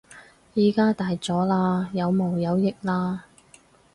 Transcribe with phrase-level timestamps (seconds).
[0.55, 3.19] 而家大咗喇，有毛有翼喇